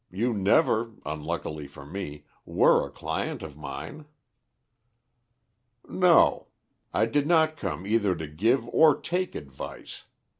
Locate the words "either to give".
7.85-8.67